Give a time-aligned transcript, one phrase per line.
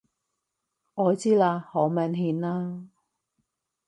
[0.95, 1.59] 我知啦！
[1.71, 2.87] 好明顯啦！